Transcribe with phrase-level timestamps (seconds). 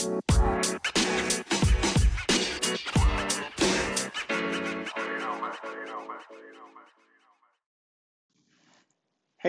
[0.00, 0.08] Hey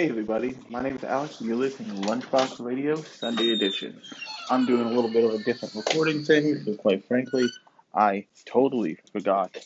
[0.10, 4.02] everybody, my name is Alex and you're listening to Lunchbox Radio Sunday Edition.
[4.50, 7.48] I'm doing a little bit of a different recording thing because quite frankly,
[7.96, 9.58] I totally forgot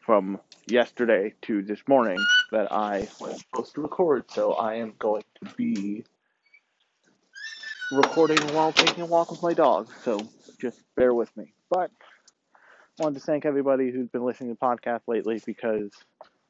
[0.00, 2.18] from yesterday to this morning
[2.50, 6.04] that I was supposed to record, so I am going to be
[7.90, 10.26] recording while taking a walk with my dog, so
[10.58, 11.52] just bear with me.
[11.70, 11.90] But
[12.98, 15.90] I wanted to thank everybody who's been listening to the podcast lately because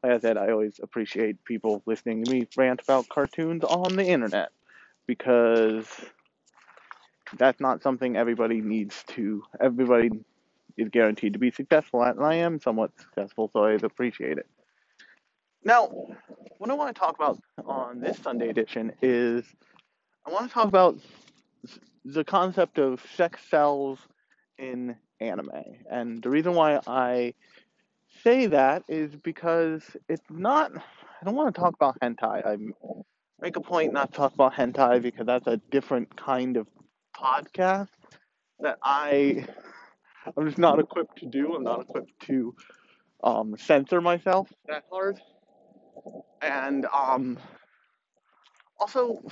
[0.02, 4.04] like I said, I always appreciate people listening to me rant about cartoons on the
[4.04, 4.50] internet
[5.06, 5.86] because
[7.37, 10.10] that's not something everybody needs to, everybody
[10.76, 14.46] is guaranteed to be successful at, and I am somewhat successful, so I appreciate it.
[15.64, 15.88] Now,
[16.59, 19.45] what I want to talk about on this Sunday edition is
[20.26, 20.98] I want to talk about
[22.05, 23.98] the concept of sex sells
[24.59, 25.51] in anime.
[25.90, 27.35] And the reason why I
[28.23, 30.73] say that is because it's not.
[30.74, 32.46] I don't want to talk about hentai.
[32.46, 32.57] I
[33.40, 36.66] make a point not to talk about hentai because that's a different kind of
[37.16, 37.88] podcast
[38.60, 39.46] that I
[40.37, 41.54] I'm just not equipped to do.
[41.54, 42.54] I'm not equipped to
[43.23, 45.20] um, censor myself that hard.
[46.43, 47.38] And um,
[48.79, 49.23] also,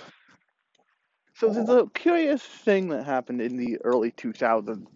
[1.35, 4.87] so there's a curious thing that happened in the early 2000s.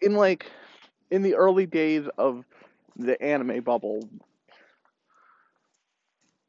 [0.00, 0.50] In like
[1.10, 2.44] in the early days of
[2.96, 4.08] the anime bubble.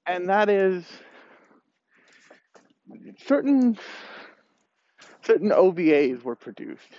[0.05, 0.85] And that is
[3.25, 3.77] certain
[5.23, 6.89] certain OVAs were produced.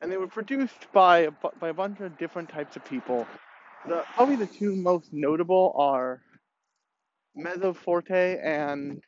[0.00, 1.28] And they were produced by
[1.60, 3.26] by a bunch of different types of people.
[3.86, 6.22] The probably the two most notable are
[7.34, 9.02] Mezzo Forte and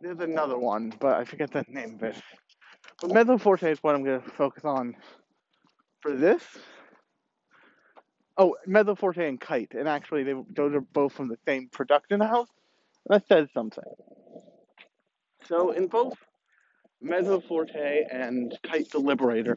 [0.00, 2.16] there's another one, but I forget the name of it.
[3.00, 4.96] But Mezzo Forte is what I'm going to focus on
[6.00, 6.42] for this.
[8.36, 12.20] Oh, Mezzo Forte and Kite, and actually, they those are both from the same production
[12.20, 12.48] house.
[13.06, 13.84] That says something.
[15.46, 16.14] So in both
[17.00, 19.56] Mezzo Forte and Kite the Liberator,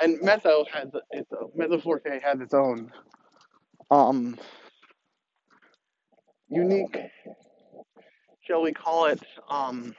[0.00, 2.92] and Mezzo has its Mezzo Forte has its own
[3.90, 4.38] um
[6.48, 6.98] unique,
[8.52, 9.94] shall we call it um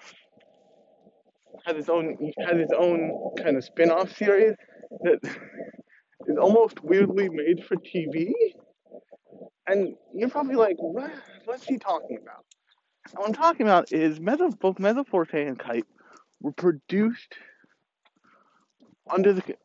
[1.66, 2.16] has its own
[2.48, 4.54] has its own kind of spin-off series
[5.02, 5.20] that
[6.28, 8.32] is almost weirdly made for TV.
[9.66, 11.12] And you're probably like, what?
[11.46, 12.46] What's he talking about?
[13.10, 15.88] And what I'm talking about is Mezzo, both Mezzo Forte and Kite
[16.40, 17.34] were produced
[19.10, 19.56] under the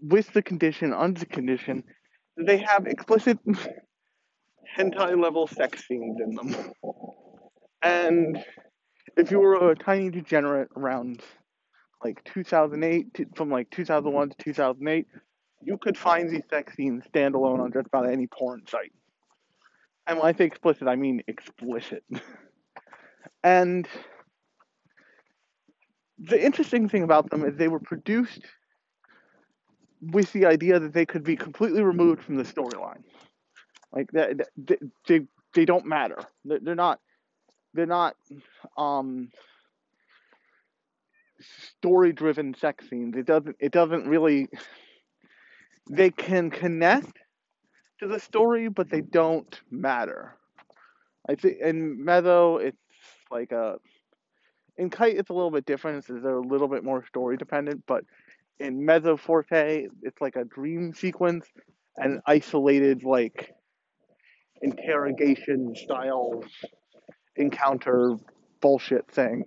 [0.00, 1.82] with the condition, under the condition
[2.36, 3.38] that they have explicit
[4.78, 6.72] hentai level sex scenes in them.
[7.82, 8.42] And
[9.16, 11.22] if you were a tiny degenerate around
[12.04, 15.06] like 2008, to, from like 2001 to 2008,
[15.62, 18.92] you could find these sex scenes standalone on just about any porn site.
[20.06, 22.04] And when I say explicit, I mean explicit.
[23.42, 23.88] and
[26.18, 28.42] the interesting thing about them is they were produced
[30.00, 33.02] with the idea that they could be completely removed from the storyline.
[33.92, 34.76] Like that, they,
[35.08, 35.20] they
[35.54, 36.18] they don't matter.
[36.44, 37.00] They're not
[37.76, 38.16] they're not
[38.76, 39.30] um
[41.78, 43.16] story driven sex scenes.
[43.16, 44.48] It doesn't it doesn't really
[45.90, 47.18] they can connect
[48.00, 50.36] to the story, but they don't matter.
[51.28, 52.76] I think in Mezzo, it's
[53.30, 53.76] like a
[54.76, 55.98] in Kite, it's a little bit different.
[55.98, 58.04] It's, they're a little bit more story dependent, but
[58.58, 61.46] in Mezzo Forte, it's like a dream sequence
[61.96, 63.54] and isolated like
[64.62, 66.42] interrogation style
[67.36, 68.16] encounter
[68.60, 69.44] bullshit thing.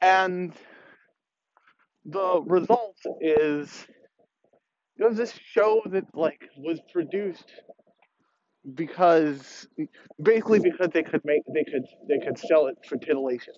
[0.00, 0.54] And
[2.04, 3.86] the result is
[4.96, 7.52] it was this show that like was produced
[8.74, 9.66] because
[10.22, 13.54] basically because they could make they could they could sell it for titillation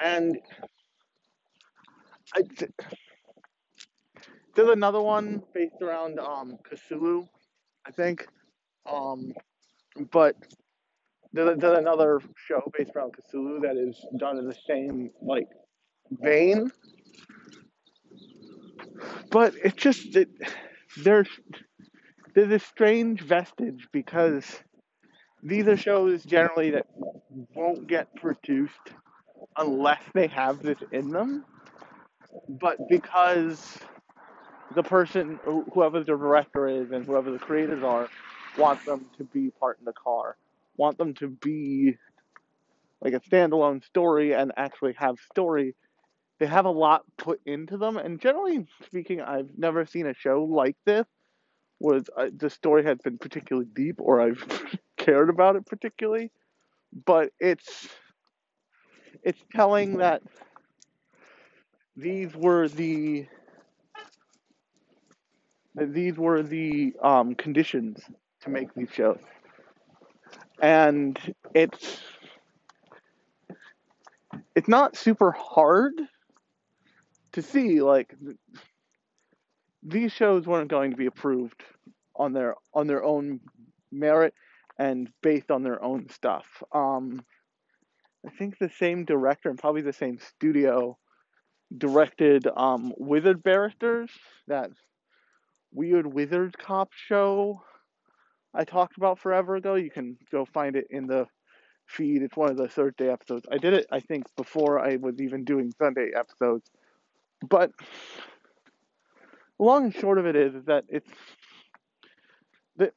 [0.00, 0.38] and
[2.34, 2.42] I,
[4.54, 7.28] there's another one based around um Cthulhu,
[7.86, 8.26] I think
[8.90, 9.32] um
[10.12, 10.36] but
[11.34, 15.48] there's, there's another show based around Cthulhu that is done in the same like
[16.10, 16.70] vein
[19.30, 20.28] but it's just that
[20.98, 21.28] there's
[22.34, 24.44] there's a strange vestige because
[25.42, 26.86] these are shows generally that
[27.54, 28.92] won't get produced
[29.56, 31.44] unless they have this in them.
[32.48, 33.78] But because
[34.74, 35.38] the person,
[35.72, 38.08] whoever the director is and whoever the creators are,
[38.58, 40.36] want them to be part in the car,
[40.76, 41.96] want them to be
[43.00, 45.74] like a standalone story and actually have story
[46.38, 50.44] they have a lot put into them, and generally speaking, I've never seen a show
[50.44, 51.06] like this
[51.78, 54.44] where uh, the story has been particularly deep or I've
[54.96, 56.30] cared about it particularly.
[57.06, 57.88] But it's
[59.22, 60.22] it's telling that
[61.96, 63.26] these were the
[65.74, 68.00] these were the um, conditions
[68.42, 69.20] to make these shows,
[70.60, 71.18] and
[71.54, 72.00] it's
[74.54, 75.92] it's not super hard
[77.32, 78.14] to see like
[79.82, 81.62] these shows weren't going to be approved
[82.16, 83.40] on their on their own
[83.90, 84.34] merit
[84.78, 86.46] and based on their own stuff.
[86.72, 87.24] Um,
[88.26, 90.96] I think the same director and probably the same studio
[91.76, 94.10] directed um, Wizard Barristers,
[94.48, 94.70] that
[95.72, 97.62] weird wizard cop show
[98.54, 99.74] I talked about forever ago.
[99.74, 101.26] You can go find it in the
[101.86, 102.22] feed.
[102.22, 103.46] It's one of the Thursday episodes.
[103.50, 106.70] I did it, I think, before I was even doing Sunday episodes.
[107.48, 107.72] But
[109.58, 111.10] long and short of it is, is that it's
[112.76, 112.92] that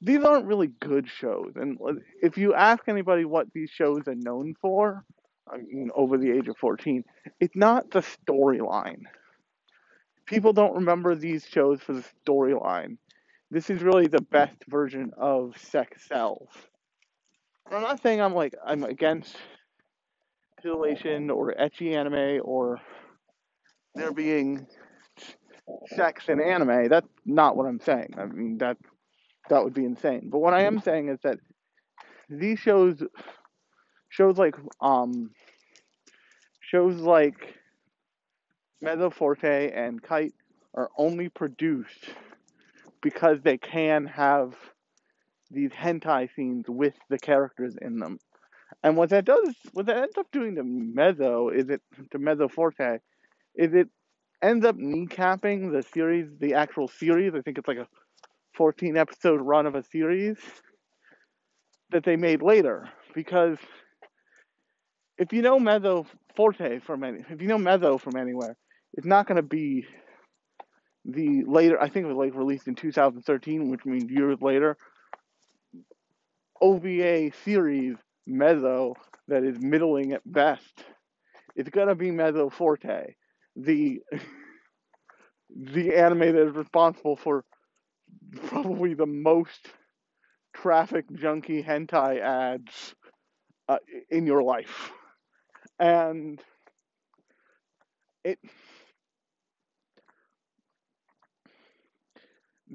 [0.00, 1.52] these aren't really good shows.
[1.56, 1.78] And
[2.22, 5.04] if you ask anybody what these shows are known for,
[5.48, 7.04] I mean, over the age of 14,
[7.40, 9.02] it's not the storyline.
[10.26, 12.98] People don't remember these shows for the storyline.
[13.50, 16.48] This is really the best version of sex sells.
[17.70, 19.36] I'm not saying I'm like I'm against
[20.62, 22.80] titillation or ecchi anime or
[23.94, 24.66] there being
[25.96, 26.88] sex in anime.
[26.88, 28.14] That's not what I'm saying.
[28.18, 28.76] I mean that
[29.48, 30.28] that would be insane.
[30.30, 31.38] But what I am saying is that
[32.28, 33.02] these shows
[34.08, 35.30] shows like um
[36.60, 37.54] shows like
[38.80, 40.34] Mezzo Forte and Kite
[40.74, 42.10] are only produced
[43.02, 44.54] because they can have
[45.50, 48.18] these hentai scenes with the characters in them.
[48.82, 51.80] And what that does, what that ends up doing to Mezzo, is it
[52.12, 52.98] to Mezzo Forte,
[53.54, 53.88] is it
[54.42, 57.34] ends up kneecapping the series, the actual series.
[57.34, 57.88] I think it's like a
[58.54, 60.36] 14 episode run of a series
[61.90, 62.88] that they made later.
[63.14, 63.58] Because
[65.18, 68.56] if you know Mezzo Forte from any, if you know Mezzo from anywhere,
[68.94, 69.86] it's not going to be
[71.06, 71.80] the later.
[71.80, 74.76] I think it was like released in 2013, which means years later.
[76.60, 78.94] OVA series Mezzo
[79.28, 80.84] that is middling at best.
[81.54, 83.14] It's gonna be Mezzo Forte,
[83.56, 84.00] the
[85.56, 87.44] the anime that is responsible for
[88.48, 89.68] probably the most
[90.56, 92.94] TrafficJunky hentai ads
[93.68, 93.78] uh,
[94.10, 94.90] in your life,
[95.78, 96.40] and
[98.24, 98.38] it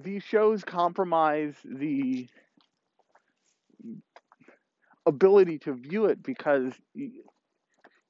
[0.03, 2.27] these shows compromise the
[5.05, 6.73] ability to view it because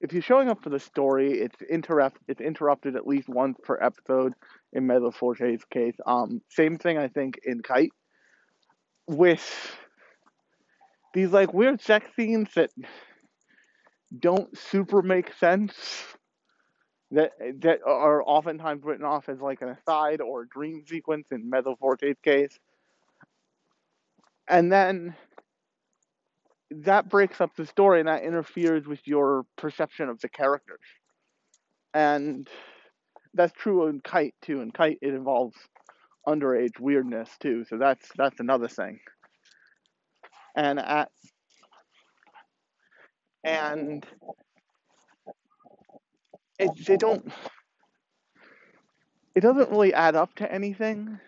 [0.01, 3.77] if you're showing up for the story, it's interrupt it's interrupted at least once per
[3.81, 4.33] episode
[4.73, 5.95] in Mezzo Forte's case.
[6.05, 7.93] Um, same thing I think in Kite
[9.07, 9.77] with
[11.13, 12.71] these like weird sex scenes that
[14.17, 15.73] don't super make sense
[17.11, 21.49] that that are oftentimes written off as like an aside or a dream sequence in
[21.49, 22.57] Mezzo Forte's case.
[24.47, 25.15] And then
[26.71, 30.79] that breaks up the story and that interferes with your perception of the characters.
[31.93, 32.47] And
[33.33, 34.62] that's true in Kite too.
[34.62, 35.57] In Kite, it involves
[36.27, 37.65] underage weirdness too.
[37.65, 39.00] So that's that's another thing.
[40.55, 41.09] And at
[43.43, 44.05] and
[46.62, 47.32] it they don't
[49.36, 51.20] it doesn't really add up to anything,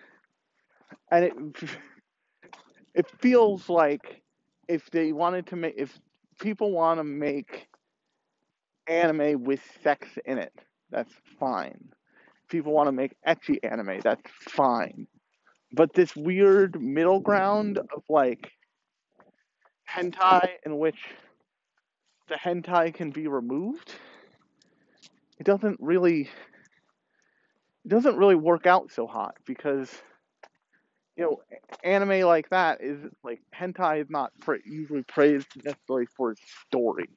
[1.12, 1.34] and it
[2.96, 4.22] it feels like
[4.68, 6.00] if they wanted to make if
[6.40, 7.68] people want to make
[8.88, 10.54] anime with sex in it,
[10.92, 11.90] that's fine.
[12.50, 15.08] People want to make ecchi anime, that's fine.
[15.72, 18.52] But this weird middle ground of like
[19.90, 21.00] hentai in which
[22.28, 23.94] the hentai can be removed,
[25.44, 26.22] it doesn't really
[27.84, 29.92] it doesn't really work out so hot because
[31.18, 31.42] you know,
[31.84, 37.10] anime like that is like hentai is not pra- usually praised necessarily for its story.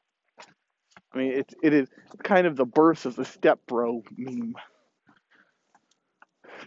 [1.14, 1.88] I mean, it's it is
[2.24, 4.56] kind of the birth of the step bro meme.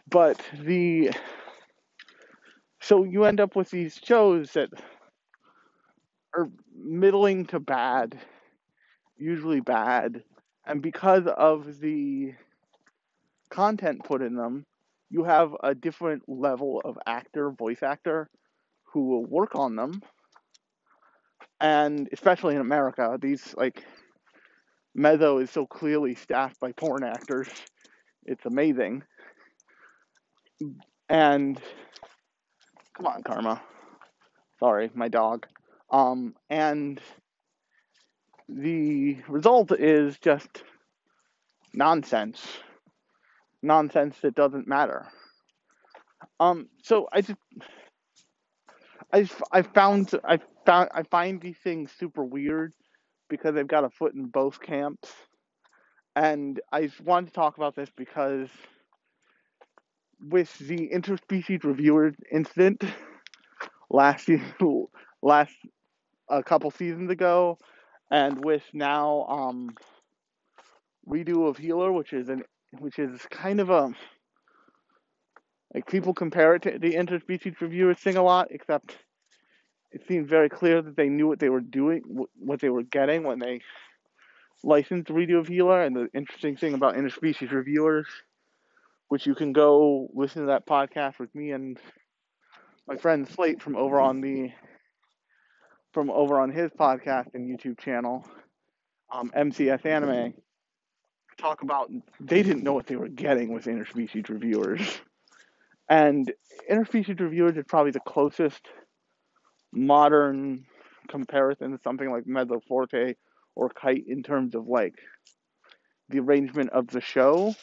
[0.10, 1.12] But the
[2.80, 4.70] so you end up with these shows that
[6.34, 8.18] are middling to bad,
[9.18, 10.24] usually bad,
[10.70, 12.34] and because of the
[13.50, 14.66] content put in them,
[15.10, 18.30] you have a different level of actor, voice actor,
[18.94, 20.02] who will work on them.
[21.60, 23.84] And especially in America, these like
[24.94, 27.50] Mezzo is so clearly staffed by porn actors.
[28.26, 29.04] It's amazing.
[31.10, 31.60] And
[32.96, 33.62] come on, Karma.
[34.60, 35.48] Sorry, my dog.
[35.90, 37.02] Um, and
[38.50, 40.64] the result is just
[41.74, 42.42] nonsense.
[43.62, 45.08] Nonsense that doesn't matter.
[46.40, 47.40] Um, so I just,
[49.14, 52.74] I, I found, I found, I find these things super weird
[53.30, 55.12] because they've got a foot in both camps.
[56.16, 58.50] And I wanted to talk about this because
[60.22, 62.84] with the interspecies reviewer incident
[63.90, 64.30] last
[65.22, 65.56] last
[66.30, 67.58] a couple seasons ago,
[68.12, 69.76] and with now um,
[71.08, 72.44] redo of Healer, which is an
[72.80, 73.94] which is kind of a
[75.74, 78.96] like people compare it to the interspecies reviewer thing a lot, except
[79.92, 82.02] it seems very clear that they knew what they were doing,
[82.38, 83.62] what they were getting when they
[84.64, 85.82] licensed redo of Healer.
[85.84, 88.08] And the interesting thing about interspecies reviewers,
[89.10, 91.80] which you can go listen to that podcast with me and
[92.88, 94.52] my friend Slate from over on the
[95.94, 98.26] from over on his podcast and YouTube channel,
[99.12, 100.34] um, MCS Anime,
[101.38, 104.82] talk about they didn't know what they were getting with interspecies reviewers.
[105.90, 106.32] And
[106.70, 108.68] interspecies reviewers is probably the closest
[109.72, 110.66] modern
[111.08, 113.16] comparison to something like Mezzo Forte
[113.56, 114.96] or Kite in terms of like
[116.10, 117.56] the arrangement of the show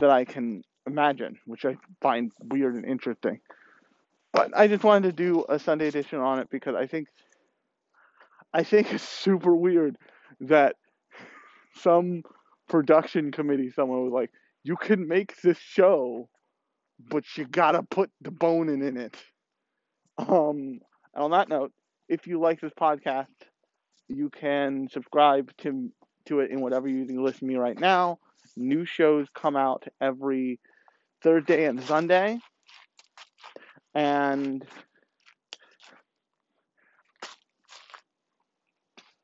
[0.00, 3.40] that I can imagine, which I find weird and interesting.
[4.32, 7.08] But I just wanted to do a Sunday edition on it because I think
[8.54, 9.98] I think it's super weird
[10.40, 10.76] that
[11.76, 12.22] some
[12.68, 14.30] production committee someone was like,
[14.62, 16.28] you can make this show,
[17.10, 19.16] but you gotta put the boning in it.
[20.16, 20.78] Um,
[21.16, 21.72] on that note,
[22.08, 23.26] if you like this podcast,
[24.08, 25.90] you can subscribe to
[26.26, 28.18] to it in whatever using listen to me right now.
[28.56, 30.60] New shows come out every
[31.22, 32.38] Thursday and Sunday.
[33.94, 34.64] And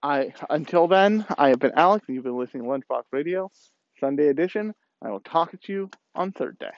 [0.02, 3.50] I until then, I have been Alex, and you've been listening to Lunchbox Radio,
[3.98, 4.74] Sunday edition.
[5.02, 6.70] I will talk to you on Thursday.